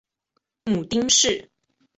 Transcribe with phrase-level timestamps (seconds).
[0.63, 1.51] 母丁氏。